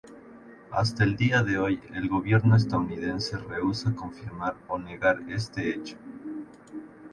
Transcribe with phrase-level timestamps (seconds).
[0.71, 5.95] Hasta el día de hoy el gobierno estadounidense rehúsa confirmar o negar este hecho.